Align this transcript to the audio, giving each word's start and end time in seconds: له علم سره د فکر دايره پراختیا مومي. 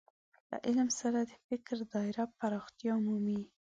له 0.49 0.57
علم 0.67 0.89
سره 0.99 1.19
د 1.23 1.31
فکر 1.45 1.77
دايره 1.93 2.25
پراختیا 2.39 2.93
مومي. 3.05 3.41